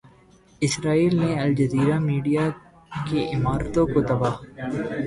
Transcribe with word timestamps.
اسرائیل 0.61 1.13
نے 1.15 1.31
Al Jazeera 1.39 1.99
media 2.01 2.49
کی 3.07 3.27
عمارتوں 3.35 3.85
کو 3.93 4.01
تباہ 4.07 4.35